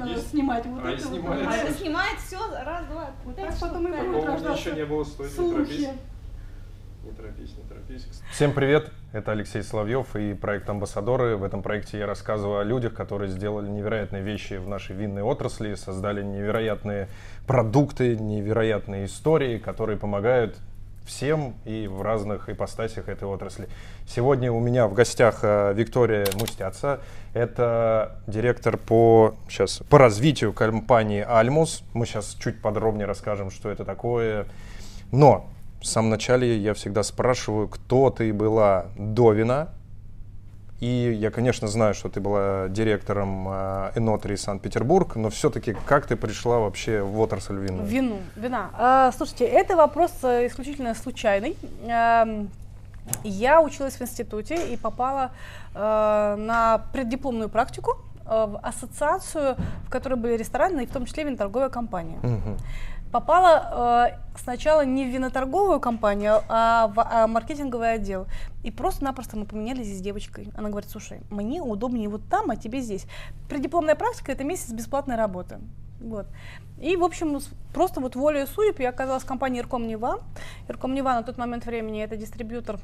[0.00, 0.30] Вот надо Есть?
[0.30, 0.66] снимать.
[0.66, 1.44] Вот А, это вот снимается?
[1.44, 1.60] надо.
[1.60, 5.04] А это снимает все, раз, два, Вот так потом и будет рождаться еще не было,
[5.04, 5.88] стой, не торопись.
[7.04, 8.08] Не торопись, не торопись.
[8.32, 11.36] Всем привет, это Алексей Соловьев и проект «Амбассадоры».
[11.36, 15.74] В этом проекте я рассказываю о людях, которые сделали невероятные вещи в нашей винной отрасли,
[15.74, 17.08] создали невероятные
[17.46, 20.56] продукты, невероятные истории, которые помогают
[21.10, 23.68] всем и в разных ипостасях этой отрасли.
[24.06, 27.00] Сегодня у меня в гостях э, Виктория Мустяца.
[27.34, 31.82] Это директор по, сейчас, по развитию компании «Альмус».
[31.94, 34.46] Мы сейчас чуть подробнее расскажем, что это такое.
[35.10, 39.70] Но в самом начале я всегда спрашиваю, кто ты была до вина.
[40.80, 46.16] И я, конечно, знаю, что ты была директором э, Энотри Санкт-Петербург, но все-таки как ты
[46.16, 47.82] пришла вообще в отрасль вина?
[47.82, 48.70] Вину, вина.
[48.78, 51.56] А, слушайте, это вопрос э, исключительно случайный.
[51.86, 52.48] Эм,
[53.24, 55.32] Я училась в институте и попала
[55.74, 59.56] э, на преддипломную практику э, в ассоциацию,
[59.86, 62.18] в которой были рестораны, и в том числе виноторговая компания.
[62.22, 62.56] Мгм.
[63.12, 68.26] Попала э, сначала не в виноторговую компанию, а в а, маркетинговый отдел.
[68.62, 70.52] И просто-напросто мы поменялись с девочкой.
[70.56, 73.06] Она говорит, слушай, мне удобнее вот там, а тебе здесь.
[73.48, 75.58] Преддипломная практика– это месяц бесплатной работы.
[76.00, 76.26] Вот.
[76.80, 77.40] И, в общем,
[77.74, 80.20] просто вот волею судеб я оказалась в компании Ирком Нева.
[80.68, 82.78] Ирком Нева на тот момент времени это дистрибьютор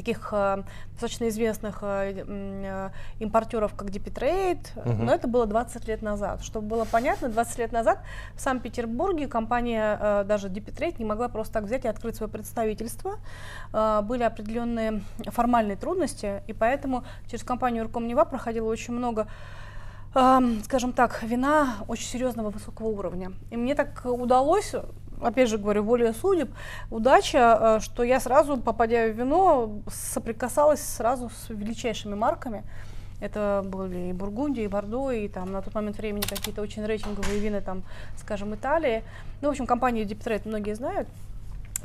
[0.00, 0.62] таких э,
[0.92, 5.04] достаточно известных э, э, импортеров, как DP-Trade, Мгм.
[5.06, 6.42] но это было 20 лет назад.
[6.42, 7.98] Чтобы было понятно, 20 лет назад
[8.34, 13.18] в Санкт-Петербурге компания, даже DP-Trade, не могла просто так взять и открыть свое представительство.
[13.72, 19.26] Были определенные формальные трудности, и поэтому через компанию Рукомнева проходило очень много
[20.64, 23.30] скажем так, вина очень серьезного высокого уровня.
[23.52, 24.74] И мне так удалось,
[25.22, 26.50] опять же говорю, волею судеб,
[26.90, 32.64] удача, э, что я сразу, попадя в вино, соприкасалась сразу с величайшими марками.
[33.20, 37.38] Это были и Бургундия, и Бордо, и там на тот момент времени какие-то очень рейтинговые
[37.38, 37.82] вина, там,
[38.16, 39.02] скажем, Италии.
[39.42, 41.06] Ну, в общем, компанию Deep многие знают.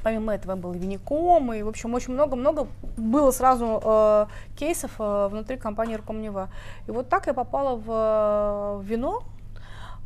[0.01, 2.67] Помимо этого был Виником, и, в общем, очень много-много
[2.97, 4.25] было сразу э,
[4.57, 6.49] кейсов э, внутри компании Рукомнева.
[6.87, 9.23] И вот так я попала в, э, вино.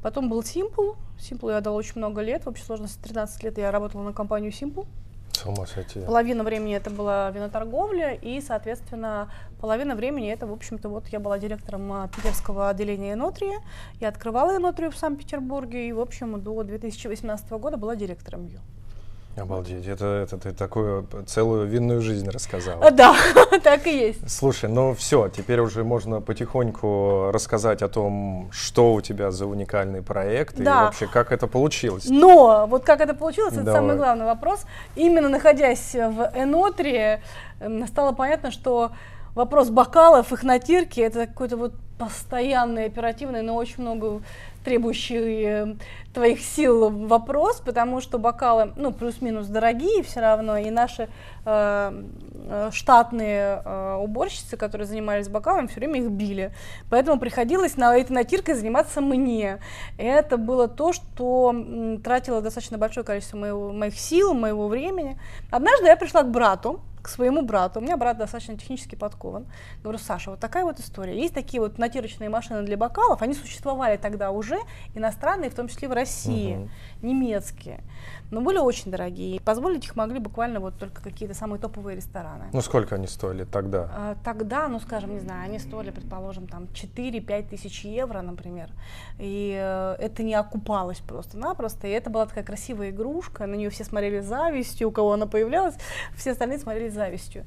[0.01, 0.95] Потом был Simple.
[1.17, 2.45] Simple я дала очень много лет.
[2.45, 4.87] В общей сложности 13 лет я работала на компанию Simple.
[5.33, 6.01] С ума сойти.
[6.01, 11.39] Половина времени это была виноторговля, и, соответственно, половина времени это, в общем-то, вот я была
[11.39, 13.59] директором а, питерского отделения Энотрия.
[14.01, 18.59] Я открывала Энотрию в Санкт-Петербурге, и, в общем, до 2018 года была директором ее.
[19.39, 22.91] Обалдеть, это, это ты такую целую винную жизнь рассказала.
[22.91, 23.15] Да,
[23.63, 24.29] так и есть.
[24.29, 30.01] Слушай, ну все, теперь уже можно потихоньку рассказать о том, что у тебя за уникальный
[30.01, 30.85] проект и Да.
[30.85, 32.05] вообще как это получилось.
[32.09, 33.81] Но вот как это получилось, это Давай.
[33.81, 34.65] самый главный вопрос.
[34.95, 37.21] Именно находясь в Энотрии,
[37.59, 38.91] эм, стало понятно, что
[39.39, 44.21] вопрос бокалов, их натирки, это какой-то вот постоянный, оперативный, но очень много
[44.65, 45.75] требующий э,
[46.13, 51.07] твоих сил вопрос, потому что бокалы, ну, плюс-минус дорогие все равно, и наши
[51.45, 52.03] э,
[52.49, 56.51] э, штатные э, уборщицы, которые занимались бокалами, все время их били.
[56.89, 59.59] Поэтому приходилось на этой натиркой заниматься мне.
[59.97, 61.55] Это было то, что
[62.03, 65.17] тратило достаточно большое количество моего, моих сил, моего времени.
[65.49, 67.79] Однажды я пришла к брату, к своему брату.
[67.79, 69.45] У меня брат достаточно технически подкован.
[69.83, 71.19] Говорю, Саша, вот такая вот история.
[71.19, 74.57] Есть такие вот натирочные машины для бокалов, они существовали тогда уже,
[74.95, 76.69] иностранные, в том числе в России, Мгм.
[77.01, 77.83] Немецкие.
[78.31, 79.39] Но были очень дорогие.
[79.41, 82.45] Позволить их могли буквально вот только какие-то самые топовые рестораны.
[82.53, 83.89] Ну сколько они стоили тогда?
[83.91, 88.69] А, Тогда, ну скажем, не знаю, они стоили, предположим, там 4-5 тысяч евро, например.
[89.17, 91.87] И э, это не окупалось просто-напросто.
[91.87, 95.75] И это была такая красивая игрушка, на нее все смотрели завистью, у кого она появлялась,
[96.15, 97.45] все остальные смотрели завистью.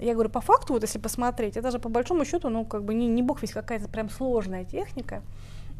[0.00, 2.94] Я говорю, по факту, вот если посмотреть, это же по большому счету, ну, как бы
[2.94, 5.22] не, не бог весь какая-то прям сложная техника.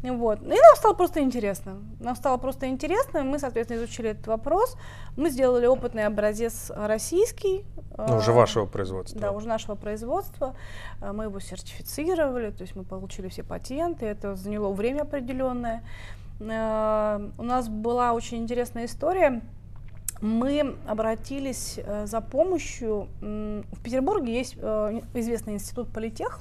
[0.03, 0.41] Вот.
[0.41, 1.77] И нам стало просто интересно.
[1.99, 4.75] Нам стало просто интересно, мы, соответственно, изучили этот вопрос.
[5.15, 7.65] Мы сделали опытный образец российский.
[7.97, 9.19] Ну, уже э, вашего производства.
[9.21, 10.55] да, уже нашего производства.
[11.01, 15.83] Э, Мы его сертифицировали, то есть мы получили все патенты, это заняло время определенное.
[16.39, 19.41] Э, У нас была очень интересная история.
[20.19, 23.07] Мы обратились э, за помощью.
[23.21, 26.39] В Петербурге есть э, известный институт политех,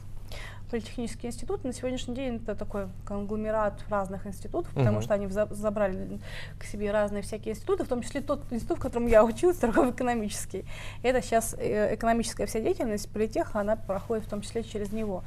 [0.70, 1.64] политехнический институт.
[1.64, 5.02] На сегодняшний день это такой конгломерат разных институтов, потому Мгм.
[5.02, 6.20] что они забрали
[6.58, 10.64] к себе разные всякие институты, в том числе тот институт, в котором я училась, торгово-экономический.
[11.02, 15.25] Это сейчас э, экономическая вся деятельность политеха, она проходит в том числе через него.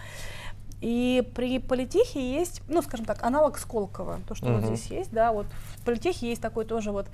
[0.81, 4.75] И при политехе есть, ну, скажем так, аналог Сколково, то, что вот Мгм.
[4.75, 5.45] здесь есть, да, вот
[5.77, 7.07] в политехе есть такой тоже вот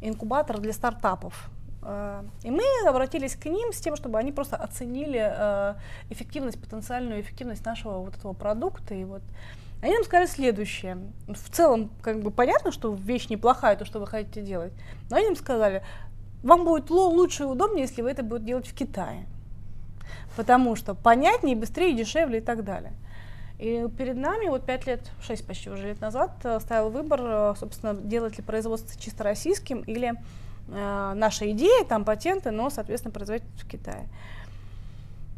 [0.00, 1.50] инкубатор для стартапов.
[1.82, 5.74] Э, И мы обратились к ним с тем, чтобы они просто оценили э,
[6.10, 8.94] эффективность, потенциальную эффективность нашего вот этого продукта.
[8.94, 9.22] И вот
[9.82, 10.98] они нам сказали следующее.
[11.26, 14.72] В целом, как бы понятно, что вещь неплохая, то, что вы хотите делать.
[15.08, 15.82] Но они нам сказали,
[16.42, 19.26] вам будет лучше и удобнее, если вы это будете делать в Китае.
[20.36, 22.92] Потому что понятнее, быстрее, дешевле и так далее.
[23.58, 27.94] И перед нами вот пять лет, шесть почти уже лет назад э, стоял выбор, собственно,
[27.94, 30.14] делать ли производство чисто российским или
[30.70, 34.08] э, наша идея, там патенты, но, соответственно, производить в Китае.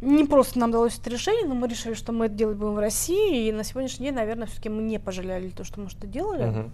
[0.00, 2.79] Не просто нам далось это решение, но мы решили, что мы это делать будем в
[2.81, 6.44] России, и на сегодняшний день, наверное, все-таки мы не пожалели то, что мы что делали,
[6.44, 6.73] Мгм.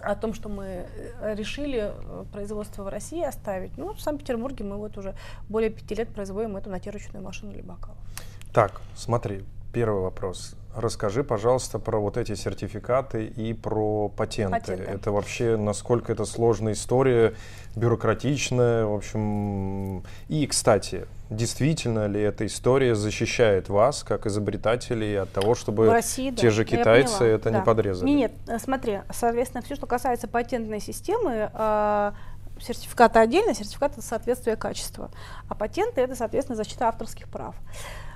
[0.00, 0.64] о том, что мы
[1.20, 3.76] э, решили э, производство в России оставить.
[3.76, 5.14] Ну, в Санкт-Петербурге мы вот уже
[5.48, 7.98] более пяти лет производим эту натирочную машину для бокалов.
[8.52, 10.54] Так, смотри, первый вопрос.
[10.74, 14.60] Расскажи, пожалуйста, про вот эти сертификаты и про патенты.
[14.60, 14.82] Патенты.
[14.84, 17.34] Это вообще насколько это сложная история,
[17.76, 20.02] бюрократичная, в общем.
[20.28, 26.30] И, кстати, действительно ли эта история защищает вас, как изобретателей, от того, чтобы в России,
[26.30, 26.36] да.
[26.36, 27.62] те же Я китайцы поняла, это не да.
[27.62, 28.08] подрезали?
[28.08, 32.12] Не, нет, э, смотри, соответственно, все, что касается патентной системы, э,
[32.60, 35.10] сертификаты отдельно, сертификат это соответствие качества,
[35.48, 37.54] а патенты это, соответственно, защита авторских прав.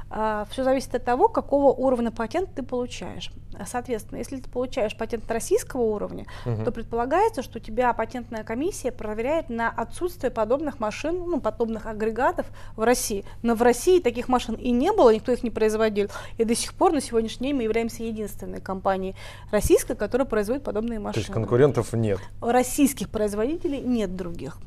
[0.08, 3.32] Все зависит от того, какого уровня патент ты получаешь.
[3.58, 6.64] А, Соответственно, если ты получаешь патент российского уровня, Мгм.
[6.64, 12.46] то предполагается, что у тебя патентная комиссия проверяет на отсутствие подобных машин, ну, подобных агрегатов
[12.76, 13.24] в России.
[13.42, 16.08] Но в России таких машин и не было, никто их не производил.
[16.38, 19.16] И до сих пор на сегодняшний день мы являемся единственной компанией
[19.50, 21.22] российской, которая производит подобные То машины.
[21.22, 22.20] есть конкурентов нет.
[22.40, 24.58] Российских производителей нет других.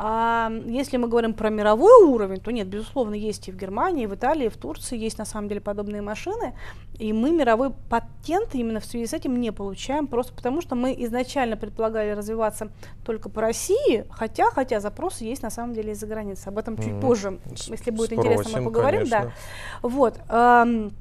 [0.00, 4.06] А если мы говорим про мировой уровень, то нет, безусловно, есть и в Германии, и
[4.06, 6.54] в Италии, и в Турции есть на самом деле подобные машины,
[7.00, 10.94] и мы мировой патент именно в связи с этим не получаем, просто потому что мы
[10.98, 12.68] изначально предполагали развиваться
[13.04, 16.46] только по России, хотя, хотя запросы есть на самом деле из-за границы.
[16.46, 17.00] Об этом чуть Мгм.
[17.00, 19.08] позже, если будет интересно, спросим, мы поговорим.
[19.08, 19.18] Да.
[19.18, 19.32] конечно.
[19.82, 20.14] Вот.
[20.28, 20.92] ам,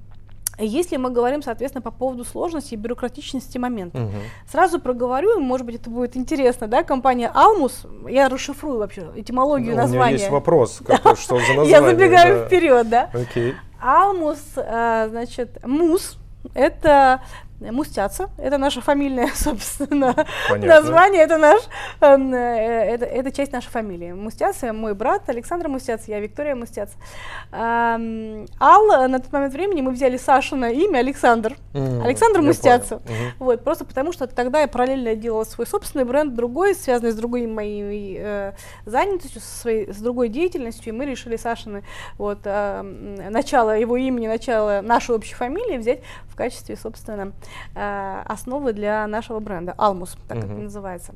[0.66, 3.98] если мы говорим, соответственно, по поводу сложности и бюрократичности момента.
[4.00, 4.12] Мгм.
[4.50, 9.74] Сразу проговорю, может быть, это будет интересно, да, компания Алмус, я расшифрую вообще этимологию Ну,
[9.74, 10.14] У меня названия.
[10.14, 11.70] есть вопрос, какой- что за название.
[11.70, 12.46] я забегаю да.
[12.48, 13.10] вперед, да.
[13.14, 13.54] Окей.
[13.82, 16.18] Алмус, э, значит, мус,
[16.54, 17.22] это
[17.60, 20.14] Мустяца, это наша фамильная, собственно,
[20.50, 20.76] Понятно.
[20.82, 21.62] название, это наш,
[22.02, 24.12] эм, э, это, это часть нашей фамилии.
[24.12, 26.92] Мустяца, мой брат Александр Мустяц, я Виктория Мустяц.
[27.52, 31.56] Ал, э, на тот момент времени мы взяли Сашина имя Александр.
[31.74, 33.02] М, Александр Мустяца.
[33.40, 37.48] Вот, просто потому что тогда я параллельно делала свой собственный бренд, другой, связанный с другой
[37.48, 38.54] моей э,
[38.86, 41.84] занятостью, со своей, с другой деятельностью, и мы решили Сашины
[42.18, 42.82] вот, э,
[43.30, 47.34] начало его имени, начало нашей общей фамилии взять в качестве, собственно,
[47.76, 49.74] э, основы для нашего бренда.
[49.78, 50.64] Алмус, так это Мгм.
[50.66, 51.14] называется.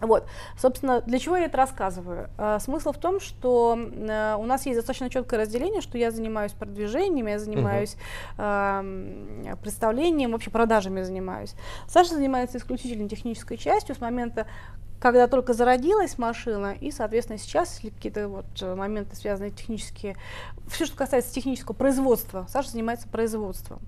[0.00, 0.26] Вот,
[0.58, 2.28] собственно, для чего я это рассказываю?
[2.36, 6.52] Э, смысл в том, что э, у нас есть достаточно четкое разделение, что я занимаюсь
[6.52, 7.96] продвижением, я занимаюсь
[8.36, 11.54] эм, представлением, вообще продажами занимаюсь.
[11.86, 14.46] Саша занимается исключительно технической частью с момента,
[14.98, 20.16] когда только зародилась машина, и, соответственно, сейчас, если какие-то вот моменты связанные технические,
[20.68, 23.80] все, что касается технического производства, Саша занимается производством.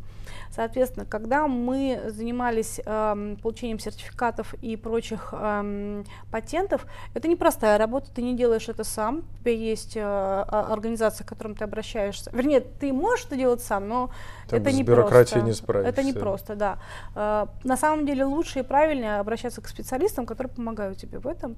[0.54, 8.22] Соответственно, когда мы занимались эм, получением сертификатов и прочих эм, патентов, это непростая работа, ты
[8.22, 12.30] не делаешь это сам, у тебя есть э, организация, к которым ты обращаешься.
[12.32, 14.10] Вернее, ты можешь это делать сам, но
[14.46, 15.40] Там это с не просто.
[15.40, 15.90] не справишься.
[15.90, 16.78] Это не просто, да.
[17.16, 21.56] Э, на самом деле лучше и правильнее обращаться к специалистам, которые помогают тебе в этом.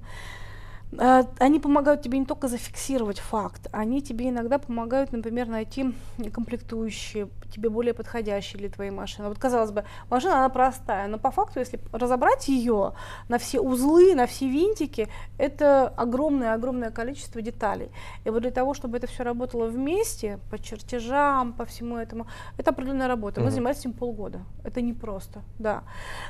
[0.91, 5.93] Э, Они помогают тебе не только зафиксировать факт, они тебе иногда помогают, например, найти
[6.33, 9.27] комплектующие, тебе более подходящие для твоей машины.
[9.27, 12.93] Вот казалось бы, машина она простая, но по факту, если разобрать ее
[13.29, 17.89] на все узлы, на все винтики, это огромное-огромное количество деталей.
[18.25, 22.27] И вот для того, чтобы это все работало вместе, по чертежам, по всему этому,
[22.57, 23.41] это определенная работа.
[23.41, 23.51] Мы Мгм.
[23.53, 24.39] занимались этим полгода.
[24.63, 25.83] Это непросто, да.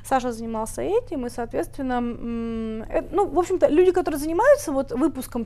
[0.03, 5.45] Саша занимался этим, и, соответственно, м, э, ну, в общем-то, люди, которые занимаются вот выпуском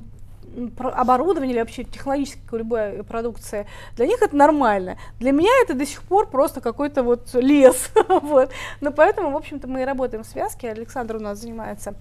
[0.78, 4.98] оборудования или вообще технологической любой продукции, для них это нормально.
[5.20, 7.90] Для меня это до сих пор просто какой-то вот лес.
[8.08, 8.52] вот.
[8.82, 10.72] Но поэтому, в общем-то, мы и работаем в связке.
[10.72, 11.96] Александр у нас занимается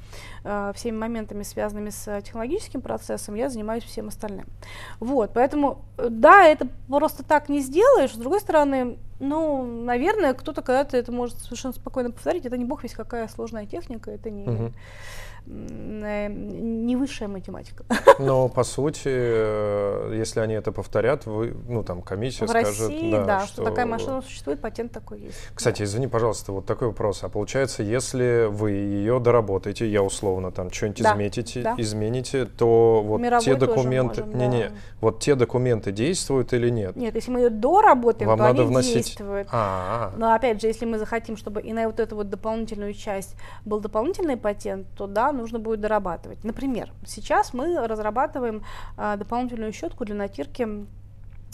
[0.44, 4.46] э, всеми моментами, связанными с э, технологическим процессом, я занимаюсь всем остальным.
[4.98, 8.12] Вот, поэтому, э, да, это просто так не сделаешь.
[8.12, 12.46] С другой стороны, Ну, наверное, кто-то когда-то это может совершенно спокойно повторить.
[12.46, 14.72] Это не бог весь какая сложная техника, это не, Мгм.
[15.46, 17.84] Э, не высшая математика.
[18.18, 23.10] Но по сути, э, если они это повторят, вы, ну там комиссия В скажет, России,
[23.12, 25.38] да, да, что такая машина существует, патент такой есть.
[25.54, 27.22] Кстати, извини, пожалуйста, вот такой вопрос.
[27.24, 31.74] А получается, если вы ее доработаете, я условно там что-нибудь Да, изметите, да.
[31.78, 34.74] измените, то вот Мировой те документы, можем, не-не, да.
[35.00, 36.96] вот те документы действуют или нет?
[36.96, 38.94] Нет, если мы ее доработаем, Вам то надо они вносить.
[38.94, 39.48] действуют.
[39.52, 43.36] А, Но опять же, если мы захотим, чтобы и на вот эту вот дополнительную часть
[43.64, 46.44] был дополнительный патент, то да, нужно будет дорабатывать.
[46.44, 48.62] Например, сейчас мы разрабатываем
[48.96, 50.68] а, дополнительную щетку для натирки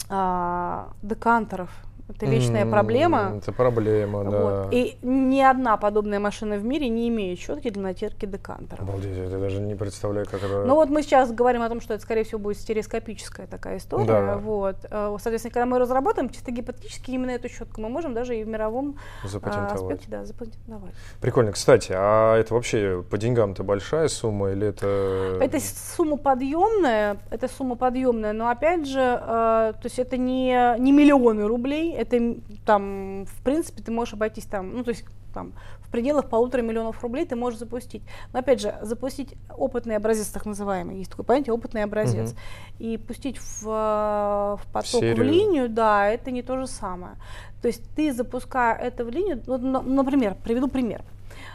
[0.09, 1.71] а, декантеров.
[2.09, 3.33] Это вечная м, проблема.
[3.37, 4.39] Это проблема, да.
[4.39, 4.73] Вот.
[4.73, 8.81] И ни одна подобная машина в мире не имеет щетки для натирки декантеров.
[8.81, 10.63] Обалдеть, я даже не представляю, как это...
[10.65, 14.05] Ну вот мы сейчас говорим о том, что это, скорее всего, будет стереоскопическая такая история.
[14.05, 14.37] Да.
[14.37, 14.77] Вот.
[14.89, 18.47] Э, Соответственно, когда мы разработаем чисто гипотетически именно эту щетку, мы можем даже и в
[18.47, 18.97] мировом
[19.43, 20.93] а, аспекте да, запатентовать.
[21.19, 21.51] Прикольно.
[21.51, 25.37] Кстати, а это вообще по деньгам-то большая сумма или это...
[25.41, 30.91] Это сумма подъемная, это сумма подъемная, но опять же, э, то есть это не, не
[30.91, 32.35] миллионы рублей, это
[32.65, 37.01] там, в принципе, ты можешь обойтись там, ну то есть там в пределах полутора миллионов
[37.03, 38.01] рублей ты можешь запустить.
[38.33, 42.39] Но опять же, запустить опытный образец, так называемый, есть такое понятие, опытный образец, Мгм.
[42.79, 45.23] и пустить в, э, в поток, в, серию.
[45.25, 47.13] линию, да, это не то же самое.
[47.61, 51.01] То есть ты запуская это в линию, на- например, приведу пример.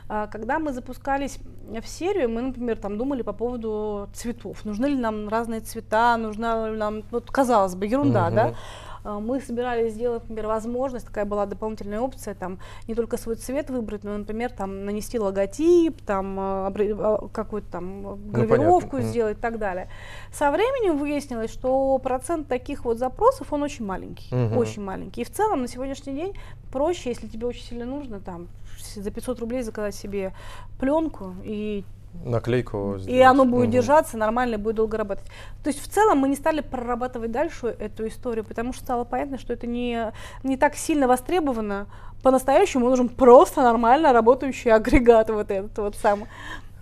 [0.09, 1.39] А, Когда мы запускались
[1.83, 4.65] в серию, мы, например, там думали по поводу цветов.
[4.65, 8.35] Нужны ли нам разные цвета, нужна ли нам, вот казалось бы, ерунда, Мгм.
[8.37, 8.55] да?
[9.05, 13.71] А, Мы собирались сделать, например, возможность, такая была дополнительная опция, там не только свой цвет
[13.71, 18.97] выбрать, но, например, там нанести логотип, там а, а, какую-то там э, гравировку.
[18.99, 19.07] Мгм.
[19.07, 19.89] сделать и так далее.
[20.33, 24.57] Со временем выяснилось, что процент таких вот запросов, он очень маленький, Мгм.
[24.57, 25.23] очень маленький.
[25.23, 26.35] И в целом на сегодняшний день
[26.71, 28.49] проще, если тебе очень сильно нужно, там
[28.95, 30.33] за 500 рублей заказать себе
[30.79, 31.85] пленку и
[32.25, 33.23] Наклейку и сделать.
[33.23, 33.71] оно будет Мгм.
[33.73, 35.25] держаться нормально, и будет долго работать.
[35.65, 39.39] То есть в целом мы не стали прорабатывать дальше эту историю, потому что стало понятно,
[39.39, 41.87] что это не, не так сильно востребовано.
[42.23, 46.25] По-настоящему нужен просто нормально работающий агрегат вот этот вот сам.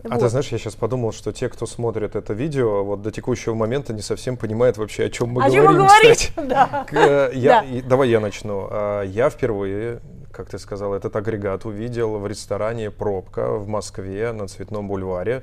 [0.09, 3.54] А ты знаешь, я сейчас подумал, что те, кто смотрит это видео, вот до текущего
[3.54, 6.16] момента не совсем понимают вообще, о чем мы О чем говорим, мы говорим?
[6.49, 6.85] Да.
[6.88, 7.66] К- э, я- Да.
[7.66, 8.66] и- давай я начну.
[8.71, 10.00] А, Я впервые,
[10.33, 15.42] как ты сказал, этот агрегат увидел в ресторане «Пробка» в Москве на Цветном бульваре.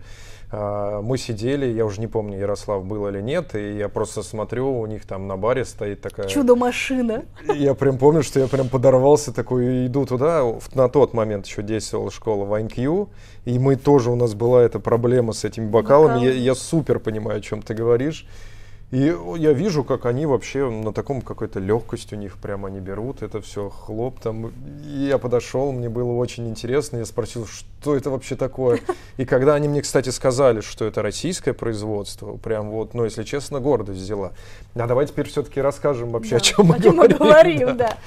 [0.50, 4.80] А, Мы сидели, я уже не помню, Ярослав был или нет, и я просто смотрю,
[4.80, 6.27] у них там на баре стоит такая...
[6.27, 7.25] Чудо-машина.
[7.54, 10.44] Я прям помню, что я прям подорвался такой, иду туда.
[10.74, 13.10] На тот момент еще действовала школа Вайнкью,
[13.46, 16.20] и мы тоже, у нас была эта проблема с этими бокалами.
[16.20, 16.39] Я, Бокалами.
[16.39, 18.25] я супер понимаю, о чем ты говоришь.
[18.89, 23.22] И я вижу, как они вообще на таком какой-то легкость у них прямо они берут,
[23.22, 24.53] это все хлоп там.
[24.86, 28.79] И я подошел, мне было очень интересно, я спросил, что это вообще такое.
[29.17, 33.60] И когда они мне, кстати, сказали, что это российское производство, прям вот, ну, если честно,
[33.60, 34.32] гордость взяла.
[34.74, 37.17] А давай теперь все-таки расскажем вообще, о Да, чем мы о чем говорим.
[37.20, 37.74] мы говорим, да.
[37.74, 37.98] да.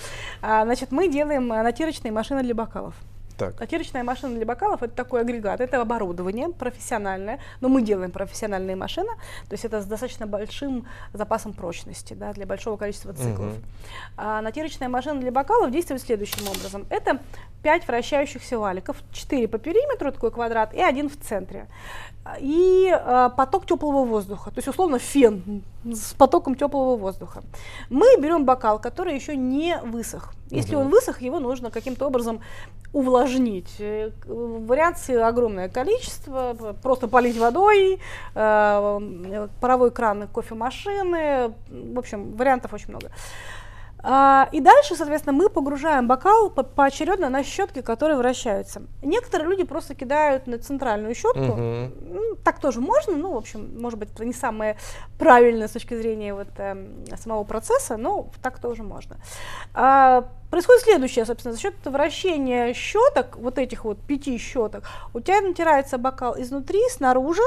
[0.40, 2.94] А, Значит, мы делаем а, натирочные машины для бокалов.
[3.40, 3.58] Так.
[3.58, 9.08] Натирочная машина для бокалов это такой агрегат, это оборудование профессиональное, но мы делаем профессиональные машины,
[9.48, 13.54] то есть это с достаточно большим запасом прочности да, для большого количества циклов.
[13.54, 13.64] Мгм.
[14.18, 16.86] А натирочная машина для бокалов действует следующим образом.
[16.90, 17.20] Это
[17.62, 21.66] 5 вращающихся валиков, 4 по периметру, такой квадрат, и один в центре.
[22.38, 27.42] И а, поток теплого воздуха, то есть условно фен с потоком теплого воздуха.
[27.88, 30.32] Мы берем бокал, который еще не высох.
[30.50, 30.86] Если Мгм.
[30.86, 32.40] он высох, его нужно каким-то образом
[32.92, 33.76] увлажнить.
[33.78, 36.56] Э, Вариаций огромное количество.
[36.82, 37.98] Просто полить водой, э,
[38.34, 41.54] э, паровой кран кофемашины.
[41.70, 43.10] В общем, вариантов очень много.
[44.02, 48.82] И дальше, соответственно, мы погружаем бокал по- поочередно на щетки, которые вращаются.
[49.02, 51.38] Некоторые люди просто кидают на центральную щетку.
[51.38, 51.92] Мгм.
[52.00, 54.76] Ну, так тоже можно, ну, в общем, может быть, это не самое
[55.18, 59.16] правильное с точки зрения вот, эм, самого процесса, но так тоже можно.
[59.74, 65.40] А, происходит следующее, собственно, за счет вращения щеток, вот этих вот пяти щеток, у тебя
[65.42, 67.42] натирается бокал изнутри, снаружи,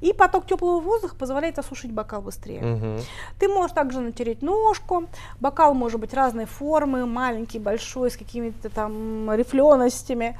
[0.00, 2.62] и поток теплого воздуха позволяет осушить бокал быстрее.
[2.62, 3.00] Мгм.
[3.38, 5.06] Ты можешь также натереть ножку.
[5.40, 10.38] Бокал может быть разной формы, маленький, большой, с какими-то там рифленостями.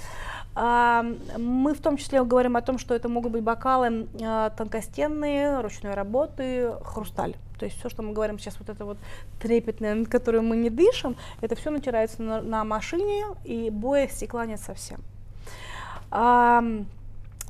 [0.54, 1.04] А,
[1.36, 5.94] Мы в том числе говорим о том, что это могут быть бокалы а, тонкостенные, ручной
[5.94, 7.36] работы, хрусталь.
[7.58, 8.98] То есть все, что мы говорим сейчас, вот это вот
[9.40, 14.46] трепетное, над которым мы не дышим, это все натирается на, на машине, и боя стекла
[14.46, 15.00] нет совсем.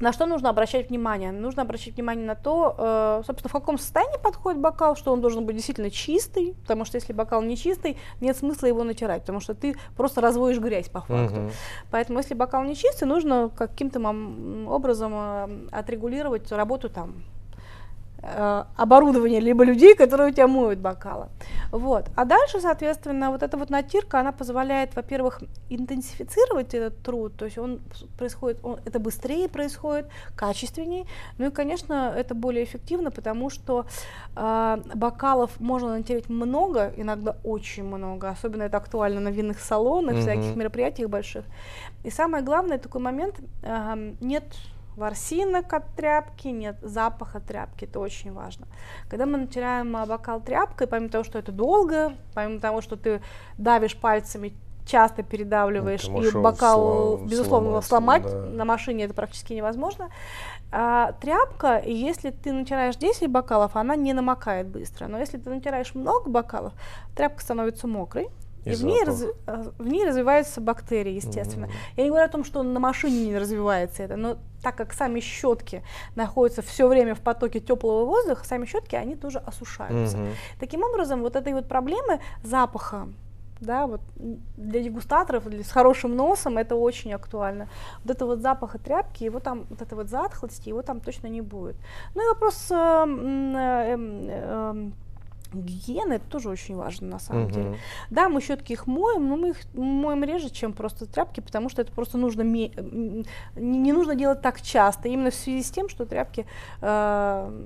[0.00, 1.32] На что нужно обращать внимание?
[1.32, 5.44] Нужно обращать внимание на то, э, собственно, в каком состоянии подходит бокал, что он должен
[5.44, 9.54] быть действительно чистый, потому что если бокал не чистый, нет смысла его натирать, потому что
[9.54, 11.40] ты просто разводишь грязь по факту.
[11.40, 11.50] Мгм.
[11.90, 13.98] Поэтому если бокал не чистый, нужно каким-то
[14.68, 17.14] образом э, отрегулировать работу там
[18.22, 21.26] э, оборудования, либо людей, которые у тебя моют бокалы.
[21.70, 22.06] Вот.
[22.16, 27.58] А дальше, соответственно, вот эта вот натирка, она позволяет, во-первых, интенсифицировать этот труд, то есть
[27.58, 27.80] он
[28.18, 30.06] происходит, он, это быстрее происходит,
[30.36, 31.06] качественнее,
[31.38, 33.86] ну и, конечно, это более эффективно, потому что
[34.36, 40.22] э, бокалов можно натереть много, иногда очень много, особенно это актуально на винных салонах, Мгм.
[40.22, 41.44] всяких мероприятиях больших.
[42.04, 44.44] И самое главное, такой момент, эм, нет
[44.98, 48.66] ворсинок от тряпки, нет запаха тряпки, это очень важно.
[49.08, 53.22] Когда мы натираем бокал тряпкой, помимо того, что это долго, помимо того, что ты
[53.56, 54.52] давишь пальцами,
[54.84, 58.46] часто передавливаешь, ты и бокал, слом- безусловно, сломать, да.
[58.46, 60.08] на машине это практически невозможно.
[60.70, 65.94] А, тряпка, если ты натираешь 10 бокалов, она не намокает быстро, но если ты натираешь
[65.94, 66.72] много бокалов,
[67.14, 68.28] тряпка становится мокрой,
[68.72, 71.66] И в, ней разви- э, в ней развиваются бактерии, естественно.
[71.66, 71.74] Мгм.
[71.96, 75.20] Я не говорю о том, что на машине не развивается это, но так как сами
[75.20, 75.82] щетки
[76.16, 80.16] находятся все время в потоке теплого воздуха, сами щетки, они тоже осушаются.
[80.16, 80.28] Мгм.
[80.60, 83.08] Таким образом, вот этой вот проблемы запаха,
[83.60, 84.00] да, вот
[84.56, 87.68] для дегустаторов, для, с хорошим носом это очень актуально.
[88.04, 91.40] Вот это вот запаха тряпки, его там, вот это вот затхлости, его там точно не
[91.40, 91.76] будет.
[92.14, 93.56] Ну и вопрос э, м,
[94.28, 94.90] э,
[95.52, 97.52] гигиены, это тоже очень важно на самом Мгм.
[97.52, 97.78] деле.
[98.10, 101.82] Да, мы щетки их моем, но мы их моем реже, чем просто тряпки, потому что
[101.82, 102.72] это просто нужно не,
[103.54, 105.08] нужно делать так часто.
[105.08, 106.46] Именно в связи с тем, что тряпки
[106.80, 107.62] э,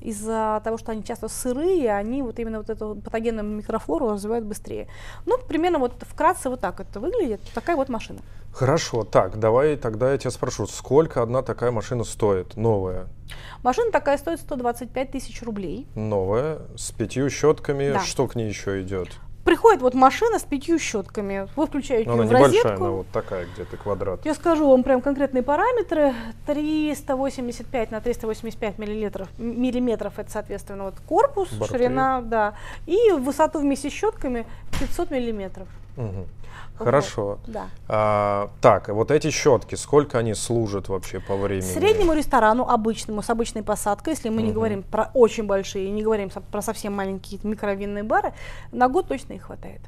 [0.00, 4.88] из-за того, что они часто сырые, они вот именно вот эту патогенную микрофлору развивают быстрее.
[5.26, 7.40] Ну, примерно вот вкратце вот так это выглядит.
[7.54, 8.20] Такая вот машина.
[8.52, 13.06] Хорошо, так, давай тогда я тебя спрошу, сколько одна такая машина стоит, новая?
[13.62, 15.86] Машина такая стоит 125 тысяч рублей.
[15.94, 18.00] Новая, с пятью щетками, Да.
[18.00, 19.08] что к ней еще идет?
[19.44, 21.46] Приходит вот машина с пятью щетками.
[21.54, 22.84] Вы включаете Она ее в небольшая, розетку.
[22.84, 24.26] она вот такая где-то квадрат.
[24.26, 26.14] Я скажу вам прям конкретные параметры.
[26.46, 31.74] 385 на 385 миллилитров, миллиметров это, соответственно, вот корпус, Борты.
[31.78, 32.54] ширина, да.
[32.86, 34.46] И высоту вместе с щетками
[34.80, 35.68] 500 миллиметров.
[35.96, 37.38] Вот, Хорошо.
[37.46, 37.68] Да.
[37.88, 41.62] А, так, вот эти щетки, сколько они служат вообще по времени?
[41.72, 44.54] Среднему ресторану, обычному, с обычной посадкой, если мы не Мгм.
[44.54, 48.34] говорим про очень большие, не говорим со- про совсем маленькие микровинные бары,
[48.72, 49.80] на год точно их хватает.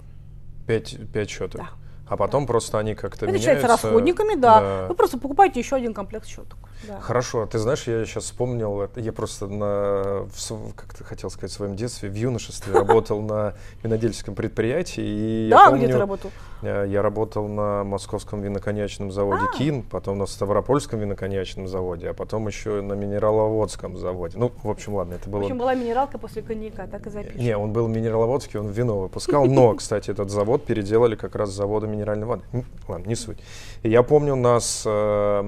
[0.66, 1.60] Пять, пять щеток.
[1.60, 1.68] Да.
[2.08, 3.50] А потом просто они как-то меняются.
[3.50, 4.86] считается расходниками, да.
[4.88, 6.58] Вы просто покупаете еще один комплект щеток.
[6.86, 7.00] Да.
[7.00, 11.54] Хорошо, ты знаешь, я сейчас вспомнил, я просто на, в, как ты хотел сказать, в
[11.54, 15.02] своем детстве, в юношестве работал на винодельческом предприятии.
[15.02, 16.30] И я Да, помню, где ты работал?
[16.62, 19.56] э, Я работал на московском виноконечном заводе А.
[19.56, 24.38] КИН, потом на Ставропольском виноконечном заводе, а потом еще на Минераловодском заводе.
[24.38, 25.42] Ну, в общем, ладно, это В было...
[25.42, 27.38] общем, была минералка после коньяка, так и запишем.
[27.40, 31.54] Не, он был минераловодский, он вино выпускал, но, кстати, этот завод переделали как раз с
[31.54, 32.42] завода минеральной воды.
[32.86, 33.38] Ладно, не суть.
[33.82, 35.42] Я помню, нас э,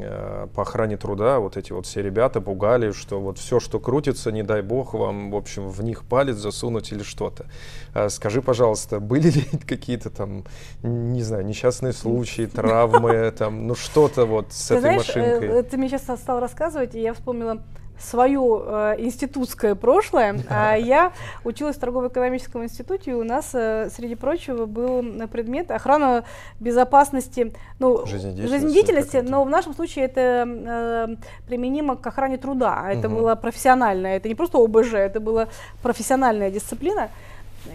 [0.00, 4.32] э, по охране труда вот эти вот все ребята пугали, что вот все, что крутится,
[4.32, 7.46] не дай бог вам, в общем, в них палец засунуть или что-то.
[7.94, 10.44] А Скажи, пожалуйста, были ли какие-то там,
[10.82, 15.48] не знаю, несчастные случаи, травмы, там, ну что-то вот с Ты этой знаешь, машинкой?
[15.48, 17.62] э, ты мне сейчас стал рассказывать, и я вспомнила
[17.98, 20.40] свое э, институтское прошлое.
[20.48, 21.12] А я
[21.44, 26.24] училась в торгово-экономическом институте, и у нас, э, среди прочего, был э, предмет охрана
[26.60, 32.86] безопасности, ну, Жизнедеятельности жизнедеятельности, но в нашем случае это э, применимо к охране труда.
[32.90, 33.18] Это Мгм.
[33.18, 35.48] было профессиональное, это не просто ОБЖ, это была
[35.82, 37.08] профессиональная дисциплина,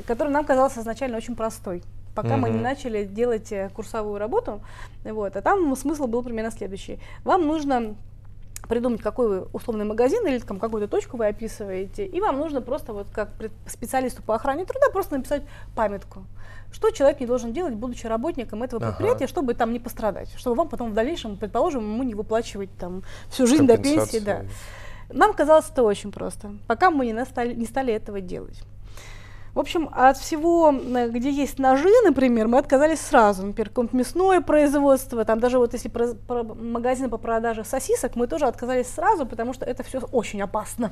[0.08, 1.84] которая нам казалась изначально очень простой
[2.16, 4.62] пока мы не начали делать курсовую работу.
[5.04, 7.00] Вот, а там смысл был примерно следующий.
[7.24, 7.96] Вам нужно
[8.68, 12.94] придумать, какой вы условный магазин или там какую-то точку вы описываете, и вам нужно просто
[12.94, 13.30] вот как
[13.68, 15.44] специалисту по охране труда просто написать
[15.76, 16.26] памятку.
[16.72, 18.92] Что человек не должен делать, будучи работником этого Ага.
[18.96, 23.04] предприятия, чтобы там не пострадать, чтобы вам потом в дальнейшем, предположим, ему не выплачивать там
[23.30, 24.44] всю жизнь до пенсии, да.
[25.10, 28.64] Нам казалось это очень просто, пока мы не, настали- не стали этого делать.
[29.54, 33.46] В общем, от всего, где есть ножи, например, мы отказались сразу.
[33.46, 38.26] Например, какое-нибудь мясное производство, там даже вот если про, про магазины по продаже сосисок, мы
[38.26, 40.92] тоже отказались сразу, потому что это все очень опасно.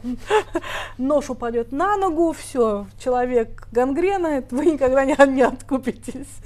[0.99, 6.27] Нож упадет на ногу, все, человек гангрена, вы никогда не, не откупитесь.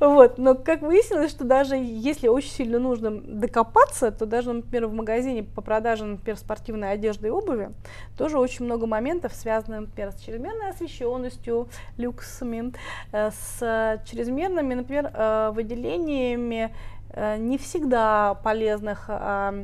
[0.00, 0.38] Вот.
[0.38, 5.42] Но как выяснилось, что даже если очень сильно нужно докопаться, то даже, например, в магазине
[5.42, 7.70] по продаже, например, спортивной одежды и обуви,
[8.16, 11.47] тоже очень много моментов, связанных, например, с чрезмерной освещенностью,
[11.96, 12.72] люксами,
[13.12, 16.74] э, с чрезмерными, например, э, выделениями
[17.10, 19.54] э, не всегда полезных а,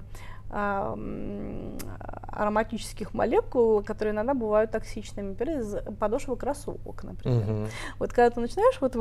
[0.51, 0.97] а,
[2.29, 7.45] ароматических молекул, которые иногда бывают токсичными, например, из подошвы кроссовок, например.
[7.45, 7.69] Мгм.
[7.99, 8.95] Вот когда ты начинаешь вот,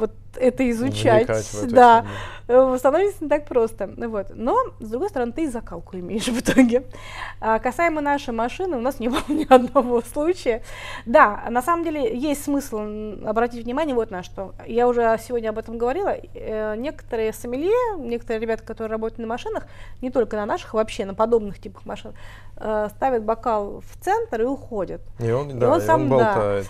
[0.00, 2.06] вот это изучать, Вникать да,
[2.48, 2.74] тему.
[2.74, 3.90] э, становится не так просто.
[3.96, 4.28] Вот.
[4.34, 6.84] Но, с другой стороны, ты и закалку имеешь в итоге.
[7.40, 10.62] А, касаемо нашей машины, у нас не было ни одного случая.
[11.06, 12.78] Да, на самом деле есть смысл
[13.26, 14.54] обратить внимание вот на что.
[14.66, 16.16] Я уже сегодня об этом говорила.
[16.34, 19.66] Э, Некоторые сомелье, некоторые ребята, которые работают на машинах,
[20.00, 22.14] не только на наших, вообще на подобных типах машин,
[22.56, 25.00] э, ставят бокал в центр и уходят.
[25.18, 26.62] И он, да, он и сам, он да.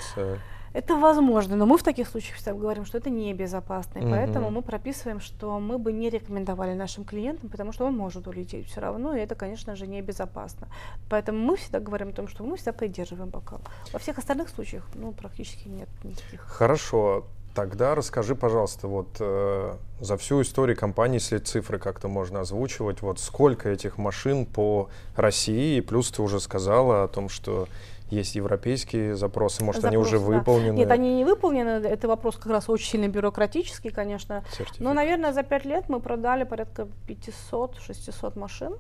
[0.73, 3.99] Это возможно, но мы в таких случаях всегда говорим, что это небезопасно.
[3.99, 4.11] И Мгм.
[4.11, 8.69] поэтому мы прописываем, что мы бы не рекомендовали нашим клиентам, потому что он может улететь
[8.69, 10.69] все равно, и это, конечно же, небезопасно.
[11.09, 13.61] Поэтому мы всегда говорим о том, что мы всегда придерживаем бокал.
[13.93, 16.41] Во всех остальных случаях, ну, практически нет никаких.
[16.43, 17.25] Хорошо.
[17.53, 23.19] Тогда расскажи, пожалуйста, вот э, за всю историю компании, если цифры как-то можно озвучивать, вот
[23.19, 27.67] сколько этих машин по России, и плюс ты уже сказала о том, что
[28.11, 30.39] есть европейские запросы, может, они уже Запросы, да.
[30.39, 30.77] выполнены.
[30.77, 31.87] Нет, они не выполнены.
[31.87, 34.45] Это вопрос как раз очень сильно бюрократический, конечно.
[34.51, 34.81] сертификат.
[34.81, 38.77] Ну, наверное, за пять лет мы продали порядка 500-600 машин.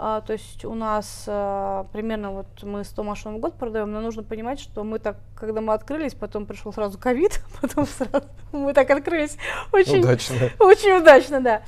[0.00, 4.00] А, то есть у нас а, примерно вот мы 100 машин в год продаем, но
[4.00, 8.74] нужно понимать, что мы так, когда мы открылись, потом пришел сразу ковид, потом сразу мы
[8.74, 9.36] так открылись
[9.72, 10.36] очень Удачно.
[10.60, 11.62] очень удачно, да.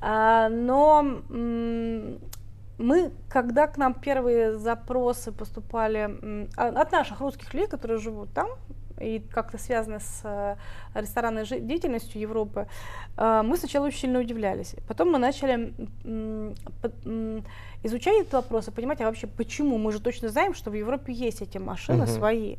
[0.00, 1.04] А, но
[2.78, 8.48] мы, когда к нам первые запросы поступали от наших русских людей, которые живут там,
[9.00, 10.56] и как-то связаны с э,
[10.94, 12.66] ресторанной деятельностью Европы,
[13.16, 14.74] э, мы сначала очень сильно удивлялись.
[14.88, 15.74] Потом мы начали
[17.82, 19.78] изучать этот вопрос и понимать, а вообще почему?
[19.78, 22.06] Мы же точно знаем, что в Европе есть эти машины Мгм.
[22.06, 22.56] свои.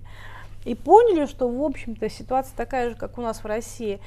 [0.65, 3.99] И поняли, что, в общем-то, ситуация такая же, как у нас в России.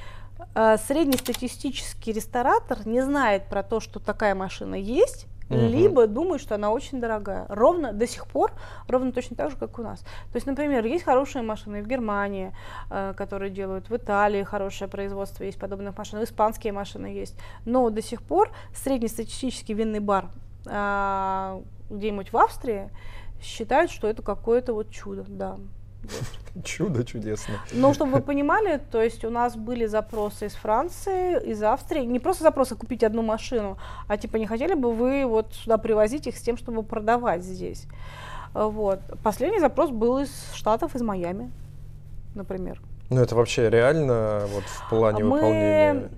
[0.55, 6.71] Э, Среднестатистический ресторатор не знает про то, что такая машина есть, Либо думает, что она
[6.71, 7.47] очень дорогая.
[7.49, 8.53] Ровно до сих пор,
[8.87, 10.01] ровно точно так же, как у нас.
[10.01, 12.55] То есть, например, есть хорошие машины в Германии,
[12.91, 17.37] э, которые делают, в Италии хорошее производство есть подобных машин, испанские машины есть.
[17.65, 20.31] Но до сих пор среднестатистический винный бар
[20.67, 22.91] а, где-нибудь в Австрии
[23.43, 25.57] считают, что это какое-то вот чудо, да.
[26.65, 27.55] Чудо чудесно.
[27.73, 32.19] Но чтобы вы понимали, то есть у нас были запросы из Франции, из Австрии, не
[32.19, 36.37] просто запросы купить одну машину, а типа не хотели бы вы вот сюда привозить их
[36.37, 37.87] с тем, чтобы продавать здесь.
[38.53, 39.01] Вот.
[39.23, 41.53] Последний запрос был из Штатов, из Майами,
[42.35, 42.81] например.
[43.11, 46.11] Ну, это вообще реально вот в плане Мы выполнения?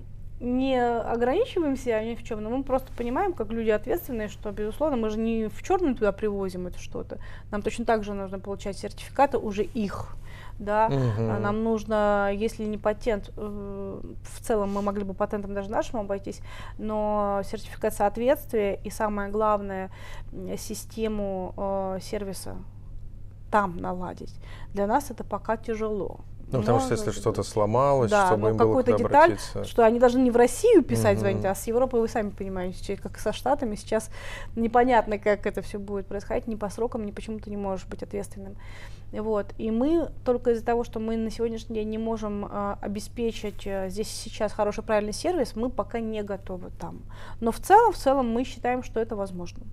[0.43, 5.09] Не ограничиваемся ни в чем, но мы просто понимаем, как люди ответственные, что, безусловно, мы
[5.09, 7.19] же не в черную туда привозим это что-то.
[7.49, 10.15] Нам точно так же нужно получать сертификаты уже их.
[10.59, 10.87] Да.
[10.91, 16.01] А Нам нужно, если не патент, э, в целом мы могли бы патентом даже нашим
[16.01, 16.41] обойтись,
[16.77, 19.89] но сертификат соответствия и самое главное
[20.57, 22.57] систему э, сервиса
[23.49, 24.35] там наладить.
[24.73, 26.19] Для нас это пока тяжело.
[26.53, 29.63] Ну, потому что если что-то сломалось, да, чтобы ну, им было куда деталь, обратиться.
[29.65, 31.19] что они должны не в Россию писать, Мгм.
[31.19, 34.09] звонить, а с Европой вы сами понимаете, как со Штатами сейчас
[34.55, 38.03] непонятно, как это все будет происходить, ни по срокам, ни почему ты не можешь быть
[38.03, 38.55] ответственным.
[39.11, 39.53] Вот.
[39.57, 43.89] И мы только из-за того, что мы на сегодняшний день не можем а, обеспечить а,
[43.89, 47.01] здесь сейчас хороший правильный сервис, мы пока не готовы там.
[47.39, 49.63] Но в целом, в целом мы считаем, что это возможно.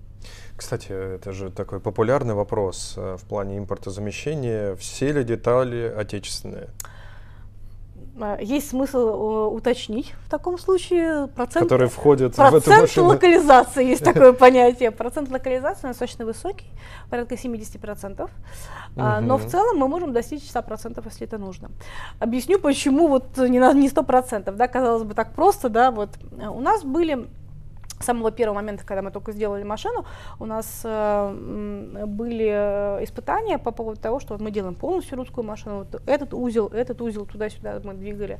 [0.55, 4.75] Кстати, это же такой популярный вопрос э, в плане импортозамещения.
[4.75, 6.69] Все ли детали отечественные?
[8.19, 13.07] А, Есть смысл э, уточнить в таком случае процент которые входят в эту Процент машину?
[13.07, 14.91] локализации, есть такое понятие.
[14.91, 16.67] Процент локализации у нас достаточно высокий,
[17.09, 18.29] порядка 70%.
[18.97, 21.71] А, Но в целом мы можем достичь 100%, если это нужно.
[22.19, 26.09] Объясню, почему вот не, не 100%, да, казалось бы, так просто, да, вот.
[26.39, 27.27] Э, У нас были
[28.01, 30.05] с самого первого момента, когда мы только сделали машину,
[30.39, 35.45] у нас э, были э, испытания по поводу того, что вот мы делаем полностью русскую
[35.45, 38.39] машину, вот этот узел, этот узел туда-сюда мы двигали.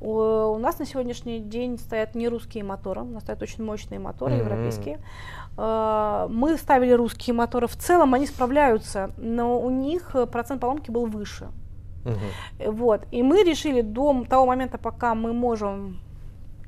[0.00, 3.98] У, у нас на сегодняшний день стоят не русские моторы, у нас стоят очень мощные
[4.00, 4.44] моторы Мгм.
[4.44, 4.98] европейские.
[5.56, 11.06] Э, Мы ставили русские моторы, в целом они справляются, но у них процент поломки был
[11.06, 11.48] выше.
[12.04, 12.16] Мгм.
[12.58, 13.02] Э, Вот.
[13.10, 15.98] И мы решили до того момента, пока мы можем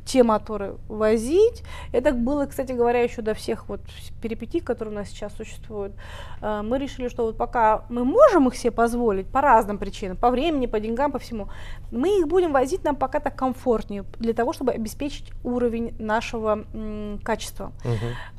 [0.08, 1.62] те моторы возить.
[1.92, 3.80] Это было, кстати говоря, еще до всех вот
[4.22, 5.92] перипетий, которые у нас сейчас существуют.
[6.40, 10.30] Э, Мы решили, что вот пока мы можем их себе позволить по разным причинам, по
[10.30, 11.48] времени, по деньгам, по всему,
[11.92, 17.20] мы их будем возить нам пока так комфортнее, для того, чтобы обеспечить уровень нашего м,
[17.22, 17.72] качества.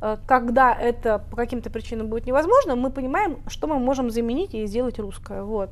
[0.02, 4.66] Э, Когда это по каким-то причинам будет невозможно, мы понимаем, что мы можем заменить и
[4.68, 5.44] сделать русское.
[5.44, 5.70] Вот.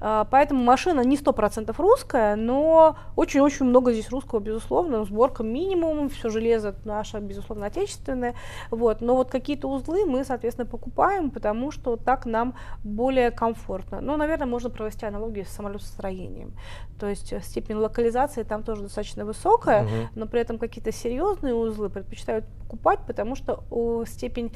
[0.00, 5.04] Э, Поэтому машина не 100% русская, но очень-очень много здесь русского, безусловно.
[5.04, 8.34] Сборка строгом минимум, все железо наше, безусловно, отечественное,
[8.70, 14.00] вот, но вот какие-то узлы мы, соответственно, покупаем, потому что так нам более комфортно.
[14.00, 16.52] Ну, наверное, можно провести аналогию с самолетостроением,
[16.98, 20.08] то есть э, степень локализации там тоже достаточно высокая, Мгм.
[20.14, 24.52] но при этом какие-то серьезные узлы предпочитают покупать, потому что о, степень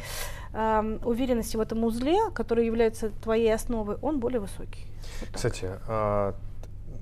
[0.55, 4.87] эм, уверенности в этом узле, который является твоей основой, он более высокий.
[5.21, 5.31] Вот.
[5.33, 6.35] Кстати, а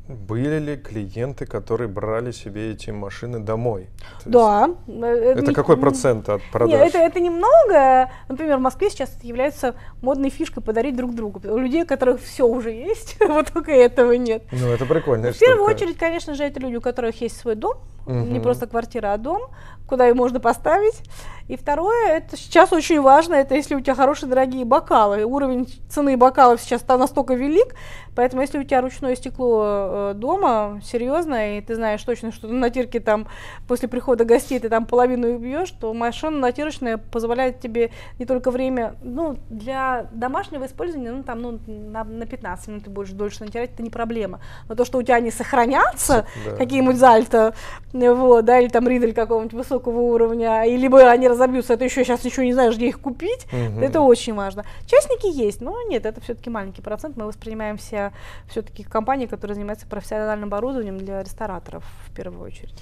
[0.09, 3.89] были ли клиенты, которые брали себе эти машины домой?
[4.25, 4.71] То Да.
[4.89, 6.89] э, Это не- какой процент от Нет, продаж?
[6.89, 8.11] это, это немного.
[8.29, 11.41] Например, в Москве сейчас это является модной фишкой подарить друг другу.
[11.45, 14.43] У людей, у которых все уже есть, вот только этого нет.
[14.51, 15.83] Ну, это прикольная В первую штука.
[15.85, 17.75] очередь, конечно же, это люди, у которых есть свой дом,
[18.07, 18.43] не Мгм.
[18.43, 19.43] просто квартира, а дом,
[19.87, 21.03] куда ее можно поставить.
[21.49, 25.25] И второе, это сейчас очень важно, это если у тебя хорошие дорогие бокалы.
[25.25, 27.75] Уровень цены бокалов сейчас настолько велик,
[28.15, 32.55] поэтому если у тебя ручное стекло э, дома, серьезно, и ты знаешь точно, что на
[32.55, 33.29] натирке там
[33.67, 38.97] после прихода гостей ты там половину бьешь, то машина натирочная позволяет тебе не только время,
[39.03, 43.71] ну, для домашнего использования, ну, там, ну, на, на 15 минут ты будешь дольше натирать,
[43.73, 44.41] это не проблема.
[44.69, 46.57] Но то, что у тебя они сохранятся, Да.
[46.57, 47.55] какие-нибудь зальто,
[47.95, 52.05] э, вот, да, или там ридель какого-нибудь высокого уровня, и либо они разобьются, это еще
[52.05, 53.83] сейчас еще не знаешь, где их купить, Мгм.
[53.83, 54.65] это очень важно.
[54.87, 58.13] Частники есть, но нет, это все-таки маленький процент, мы воспринимаем все
[58.49, 62.75] все-таки компании, которые занимаются профессиональным оборудованием для рестораторов в первую очередь.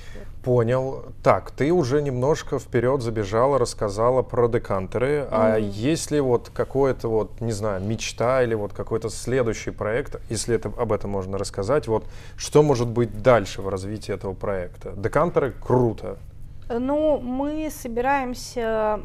[0.42, 1.04] Понял.
[1.22, 5.26] Так, ты уже немножко вперед забежала, рассказала про декантеры.
[5.30, 5.68] А Мгм.
[5.68, 10.72] есть ли вот какое-то вот, не знаю, мечта или вот какой-то следующий проект, если это,
[10.76, 12.04] об этом можно рассказать, вот
[12.36, 14.92] что может быть дальше в развитии этого проекта?
[14.96, 16.16] Декантеры круто.
[16.68, 19.00] Ну, мы собираемся...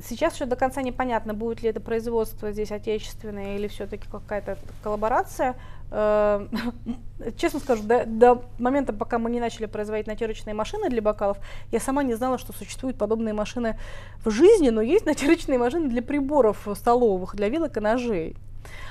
[0.00, 5.56] Сейчас еще до конца непонятно, будет ли это производство здесь отечественное или все-таки какая-то коллаборация.
[5.90, 6.46] Э,
[7.36, 11.38] Честно скажу, до, до момента, пока мы не начали производить натирочные машины для бокалов,
[11.72, 13.76] я сама не знала, что существуют подобные машины
[14.24, 18.36] в жизни, но есть натирочные машины для приборов столовых, для вилок и ножей.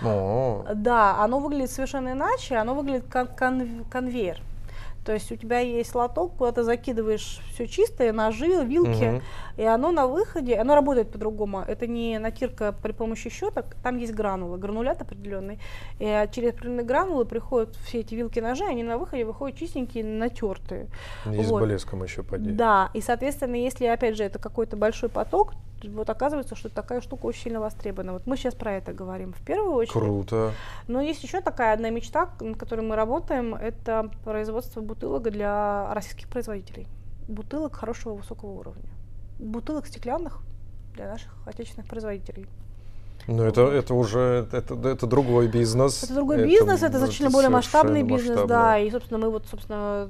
[0.03, 4.41] О, Да, оно выглядит совершенно иначе, оно выглядит как кон- конвейер.
[5.07, 9.21] То есть у тебя есть лоток, куда ты закидываешь все чистое, ножи, вилки, Мгм.
[9.55, 11.63] и оно на выходе, оно работает по-другому.
[11.65, 15.59] Это не натирка при помощи щеток, там есть гранулы, гранулят определенный.
[15.99, 20.03] И а, через определенные гранулы приходят все эти вилки, ножи, они на выходе выходят чистенькие,
[20.03, 20.87] натертые.
[21.25, 21.63] и с Вот.
[21.63, 22.51] блеском еще поди.
[22.51, 25.53] Да, и, соответственно, если, опять же, это какой-то большой поток,
[25.87, 28.13] вот оказывается, что такая штука очень сильно востребована.
[28.13, 29.93] Вот мы сейчас про это говорим в первую очередь.
[29.93, 30.51] Круто.
[30.87, 36.27] Но есть еще такая одна мечта, над которой мы работаем, это производство бутылок для российских
[36.27, 36.87] производителей.
[37.27, 38.89] Бутылок хорошего высокого уровня.
[39.39, 40.39] Бутылок стеклянных
[40.95, 42.47] для наших отечественных производителей.
[43.27, 46.03] Но это, это уже это, это другой бизнес.
[46.03, 48.47] Это другой бизнес, это значительно более масштабный бизнес, масштабно.
[48.47, 48.77] да.
[48.79, 50.09] И, собственно, мы вот, собственно,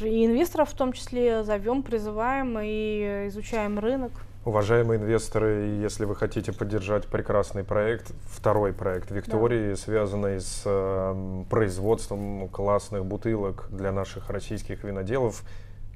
[0.00, 4.12] и инвесторов в том числе зовем, призываем и изучаем рынок.
[4.44, 12.48] Уважаемые инвесторы, если вы хотите поддержать прекрасный проект, второй проект Виктории, связанный с эм, производством
[12.48, 15.44] классных бутылок для наших российских виноделов,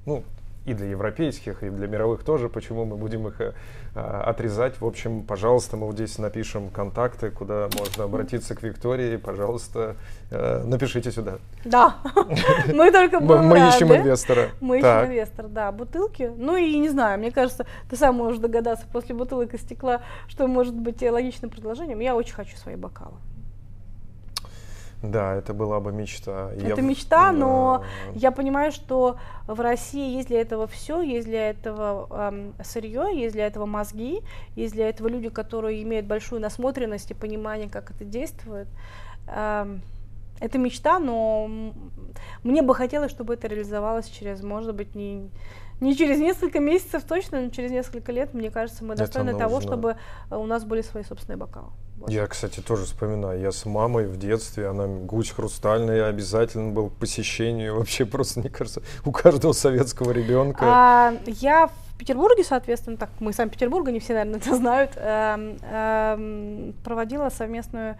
[0.05, 0.23] ну,
[0.67, 3.53] и для европейских, и для мировых тоже, почему мы будем их э,
[3.95, 4.81] отрезать.
[4.81, 9.17] В общем, пожалуйста, мы вот здесь напишем контакты, куда можно обратиться к Виктории.
[9.17, 9.95] Пожалуйста,
[10.31, 11.39] э, напишите сюда.
[11.65, 11.99] Да,
[12.75, 14.51] мы только Мы, ищем инвестора.
[14.61, 16.33] Мы ищем инвестор, да, бутылки.
[16.37, 20.49] Ну и не знаю, мне кажется, ты сам можешь догадаться после бутылок из стекла, что
[20.49, 22.01] может быть логичным предложением.
[22.01, 23.15] Я очень хочу свои бокалы.
[25.03, 26.51] Да, это была бы мечта.
[26.57, 28.19] Я Это в- мечта, но да.
[28.19, 33.35] я понимаю, что в России есть для этого все, есть для этого эм, сырье, есть
[33.35, 34.23] для этого мозги,
[34.55, 38.69] есть для этого люди, которые имеют большую насмотренность и понимание, как это действует.
[39.29, 39.83] Эм,
[40.41, 41.49] это мечта, но
[42.43, 45.31] мне бы хотелось, чтобы это реализовалось через, может быть, не,
[45.81, 49.97] не через несколько месяцев точно, но через несколько лет, мне кажется, мы достойны того, чтобы
[50.31, 51.69] э, у нас были свои собственные бокалы.
[52.09, 53.41] Я, кстати, тоже вспоминаю.
[53.41, 57.77] Я с мамой в детстве, она гусь хрустальный, обязательно был к посещению.
[57.79, 60.65] Вообще просто, мне кажется, у каждого советского ребенка.
[60.65, 65.59] А, я в Петербурге, соответственно, так мы из Санкт-Петербурга, не все, наверное, это знают, эм,
[65.63, 67.97] эм, проводила совместную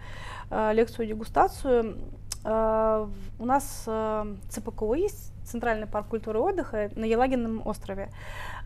[0.51, 1.97] э, лекцию-дегустацию.
[2.45, 3.07] Э,
[3.39, 8.09] у нас э, ЦПКО есть, Центральный парк культуры и отдыха на Елагинном острове.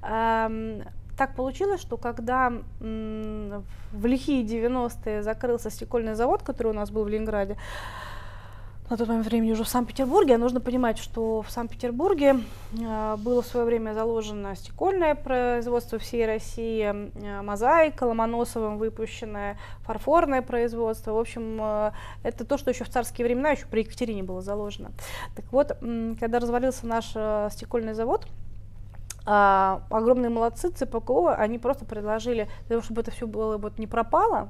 [0.04, 0.84] Эм,
[1.18, 7.10] так получилось, что когда в лихие 90-е закрылся стекольный завод, который у нас был в
[7.10, 7.58] Ленинграде,
[8.92, 10.36] на тот момент времени уже в Санкт-Петербурге.
[10.36, 12.42] А нужно понимать, что в Санкт-Петербурге
[12.78, 20.42] э, было в свое время заложено стекольное производство всей России, э, мозаика Ломоносовым выпущенное, фарфорное
[20.42, 21.14] производство.
[21.14, 21.92] В общем, э,
[22.24, 24.92] это то, что еще в царские времена, еще при Екатерине было заложено.
[25.38, 25.70] Так вот,
[26.20, 28.28] когда развалился наш э, стекольный завод,
[29.26, 33.86] а, огромные молодцы ЦПКО, они просто предложили, для того, чтобы это все было вот не
[33.86, 34.50] пропало,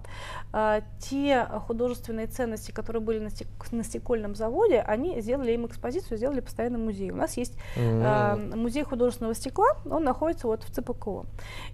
[0.53, 6.17] а, те художественные ценности, которые были на, стек, на стекольном заводе, они сделали им экспозицию,
[6.17, 7.11] сделали постоянный музей.
[7.11, 11.25] У нас есть а, музей художественного стекла, он находится вот в ЦПКО.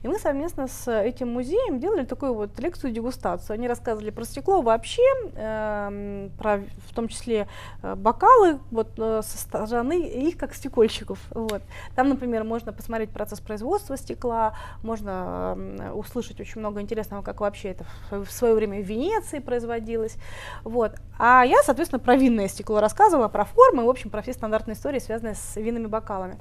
[0.01, 3.53] И мы совместно с этим музеем делали такую вот лекцию-дегустацию.
[3.53, 5.03] Они рассказывали про стекло вообще,
[5.35, 6.57] э, про,
[6.87, 7.47] в том числе
[7.83, 11.19] э, бокалы, вот э, со стороны их как стекольщиков.
[11.31, 11.61] Вот.
[11.95, 15.57] Там, например, можно посмотреть посмотреть процесс производства стекла, можно
[15.93, 20.15] услышать очень много интересного, как вообще это в, в свое время в Венеции производилось.
[20.63, 20.95] Вот.
[21.19, 24.99] А я, соответственно, про винное стекло рассказывала, про формы, в общем, про все стандартные истории,
[24.99, 26.37] связанные с винными бокалами.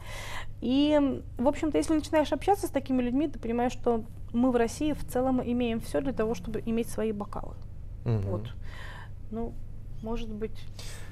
[0.61, 4.93] И, в общем-то, если начинаешь общаться с такими людьми, ты понимаешь, что мы в России
[4.93, 7.55] в целом имеем все для того, чтобы иметь свои бокалы.
[8.05, 8.19] Угу.
[8.29, 8.43] Вот.
[9.33, 9.53] Ну,
[10.03, 10.53] может быть.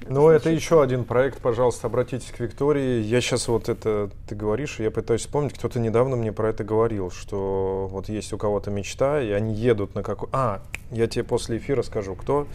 [0.07, 3.01] Ну, это еще один проект, пожалуйста, обратитесь к Виктории.
[3.01, 6.63] Я сейчас вот это, ты говоришь, и я пытаюсь вспомнить, кто-то недавно мне про это
[6.63, 10.29] говорил, что вот есть у кого-то мечта, и они едут на какой...
[10.31, 12.47] А, я тебе после эфира скажу, кто.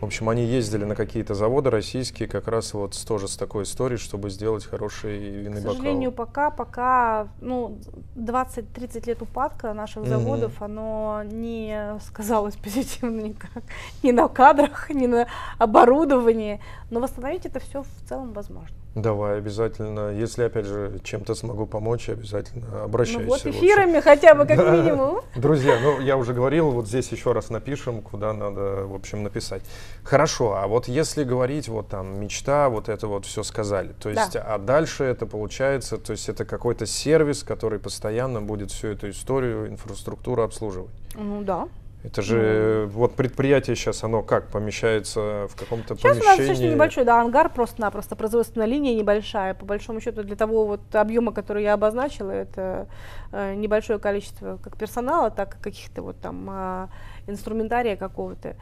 [0.00, 3.98] В общем, они ездили на какие-то заводы российские, как раз вот тоже с такой историей,
[3.98, 5.72] чтобы сделать хороший винный бокал.
[5.72, 6.26] К сожалению, бокал.
[6.26, 7.78] пока, пока, ну,
[8.14, 10.08] 20-30 лет упадка наших mm-hmm.
[10.08, 13.62] заводов, оно не сказалось позитивно никак.
[14.02, 15.28] Ни на кадрах, ни на
[15.58, 16.60] оборудовании.
[16.90, 18.76] Но восстановить это все в целом возможно.
[18.96, 20.08] Давай, обязательно.
[20.08, 23.20] Если, опять же, чем-то смогу помочь, обязательно обращайся.
[23.20, 25.20] Ну вот эфирами хотя бы, как минимум.
[25.36, 29.62] Друзья, ну я уже говорил, вот здесь еще раз напишем, куда надо, в общем, написать.
[30.02, 33.92] Хорошо, а вот если говорить, вот там, мечта, вот это вот все сказали.
[34.00, 34.40] То есть, да.
[34.40, 39.68] а дальше это получается, то есть это какой-то сервис, который постоянно будет всю эту историю,
[39.68, 40.90] инфраструктуру обслуживать.
[41.14, 41.68] Ну да.
[42.06, 42.86] Это же mm.
[42.86, 46.20] вот предприятие сейчас, оно как помещается в каком-то сейчас помещении?
[46.20, 49.54] Сейчас у нас достаточно небольшой, да, ангар просто-напросто, производственная линия небольшая.
[49.54, 52.86] По большому счету для того вот объема, который я обозначила, это
[53.32, 56.86] э, небольшое количество как персонала, так и каких-то вот там э,
[57.26, 58.54] инструментария какого-то.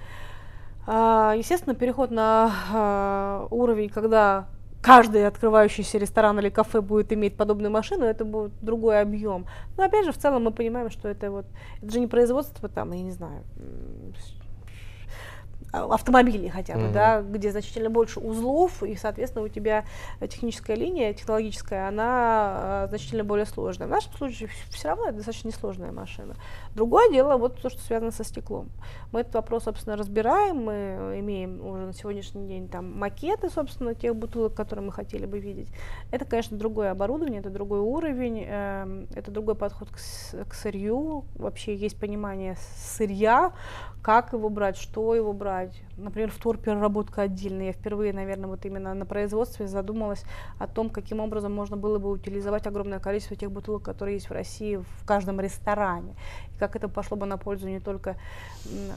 [0.87, 4.47] Э, естественно, переход на э, уровень, когда
[4.85, 9.47] каждый открывающийся ресторан или кафе будет иметь подобную машину, это будет другой объем.
[9.79, 11.47] Но опять же, в целом мы понимаем, что это вот,
[11.83, 13.43] это же не производство там, я не знаю,
[15.75, 16.93] автомобилей хотя бы, mm-hmm.
[16.93, 19.85] да, где значительно больше узлов, и, соответственно, у тебя
[20.21, 23.87] техническая линия, технологическая, она э, значительно более сложная.
[23.87, 26.35] В нашем случае все равно это достаточно несложная машина.
[26.75, 28.71] Другое дело, вот то, что связано со стеклом.
[29.13, 34.15] Мы этот вопрос, собственно, разбираем, мы имеем уже на сегодняшний день там макеты, собственно, тех
[34.17, 35.69] бутылок, которые мы хотели бы видеть.
[36.11, 39.97] Это, конечно, другое оборудование, это другой уровень, э, это другой подход к,
[40.49, 43.53] к сырью, вообще есть понимание сырья,
[44.03, 45.64] как его брать, что его брать.
[45.97, 47.67] Например, вторпереработка отдельная.
[47.67, 50.25] Я впервые, наверное, вот именно на производстве задумалась
[50.59, 54.33] о том, каким образом можно было бы утилизовать огромное количество тех бутылок, которые есть в
[54.33, 56.15] России в каждом ресторане.
[56.55, 58.17] И как это пошло бы на пользу не только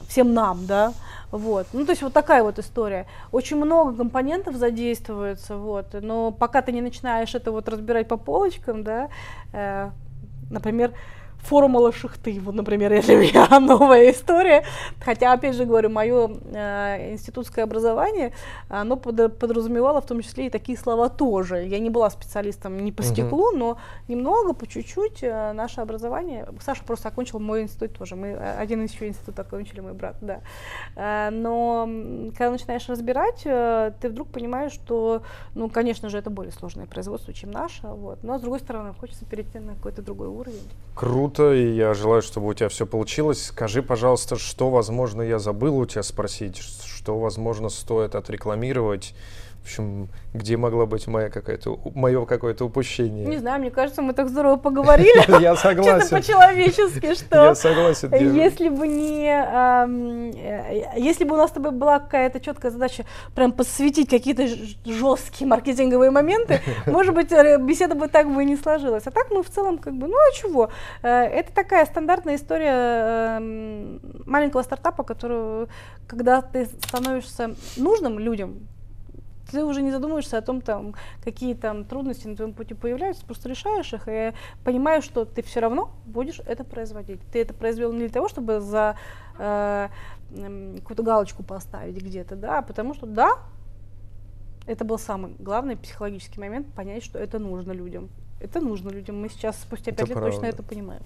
[0.07, 0.93] всем нам, да,
[1.31, 1.67] вот.
[1.73, 3.05] Ну, то есть вот такая вот история.
[3.31, 8.83] Очень много компонентов задействуется, вот, но пока ты не начинаешь это вот разбирать по полочкам,
[8.83, 9.09] да,
[9.53, 9.89] э,
[10.49, 10.93] например,
[11.47, 14.63] формула шахты, вот, например, для меня новая история.
[14.99, 18.33] Хотя, опять же говорю, мое э, институтское образование,
[18.69, 21.63] оно под, подразумевало в том числе и такие слова тоже.
[21.65, 23.57] Я не была специалистом не по стеклу, uh-huh.
[23.57, 26.47] но немного, по чуть-чуть э, наше образование.
[26.61, 28.15] Саша просто окончил мой институт тоже.
[28.15, 30.41] Мы э, один еще институт окончили, мой брат, да.
[30.95, 31.87] Э, но
[32.37, 35.21] когда начинаешь разбирать, э, ты вдруг понимаешь, что,
[35.55, 37.87] ну, конечно же, это более сложное производство, чем наше.
[37.87, 38.23] Вот.
[38.23, 40.67] Но с другой стороны, хочется перейти на какой-то другой уровень.
[40.93, 43.47] Круто круто, и я желаю, чтобы у тебя все получилось.
[43.47, 49.13] Скажи, пожалуйста, что, возможно, я забыл у тебя спросить, что, возможно, стоит отрекламировать
[49.67, 53.25] в общем, где могла быть моя какая-то, мое какое-то упущение?
[53.25, 55.41] Не знаю, мне кажется, мы так здорово поговорили.
[55.41, 55.99] Я согласен.
[55.99, 57.43] Чисто по-человечески, что...
[57.43, 58.13] Я согласен.
[58.13, 59.27] Если бы не...
[59.27, 63.03] Э, если бы у нас с тобой была какая-то четкая задача
[63.35, 64.47] прям посвятить какие-то
[64.85, 69.03] жесткие маркетинговые моменты, может быть, беседа бы так бы и не сложилась.
[69.05, 70.69] А так мы в целом как бы, ну а чего?
[71.03, 73.41] Э, это такая стандартная история
[74.25, 75.67] маленького стартапа, которую,
[76.07, 78.67] когда ты становишься нужным людям,
[79.51, 83.49] ты уже не задумываешься о том, там, какие там трудности на твоем пути появляются, просто
[83.49, 84.33] решаешь их и
[84.63, 87.19] понимаешь, что ты все равно будешь это производить.
[87.31, 88.97] Ты это произвел не для того, чтобы за
[89.37, 89.89] э,
[90.77, 93.37] какую-то галочку поставить где-то, да, а потому что да,
[94.67, 98.09] Это был самый главный психологический момент, понять, что это нужно людям.
[98.39, 99.19] Это нужно людям.
[99.19, 100.47] Мы сейчас, спустя пять лет, точно правда.
[100.47, 101.01] это понимаем.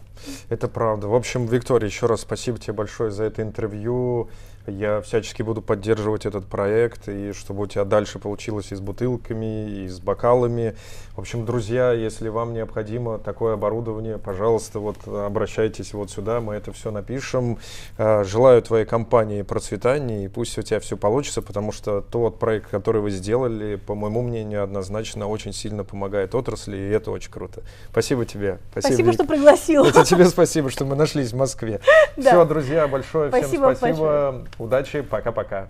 [0.50, 1.08] Это правда.
[1.08, 4.30] В общем, Виктория, еще раз спасибо тебе большое за это интервью.
[4.68, 9.84] Я всячески буду поддерживать этот проект, и чтобы у тебя дальше получилось и с бутылками,
[9.84, 10.76] и с бокалами.
[11.16, 16.72] В общем, друзья, если вам необходимо такое оборудование, пожалуйста, вот обращайтесь вот сюда, мы это
[16.72, 17.58] все напишем.
[17.98, 22.70] Э, Желаю твоей компании процветания, и пусть у тебя все получится, потому что тот проект,
[22.70, 27.62] который вы сделали, по моему мнению, однозначно очень сильно помогает отрасли, и это очень круто.
[27.92, 28.60] Спасибо тебе.
[28.72, 29.14] Спасибо, Вик.
[29.14, 29.86] что пригласил.
[29.86, 31.82] Это тебе спасибо, что мы нашлись в Москве.
[32.18, 32.32] Да.
[32.32, 34.46] Все, друзья, большое Спасибо всем спасибо.
[34.58, 35.68] Удачи, пока-пока.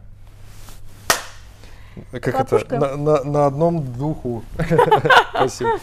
[2.12, 2.76] Как Хлопушка.
[2.76, 2.80] это?
[2.80, 4.44] На, на- на одном духу.
[5.34, 5.80] Спасибо.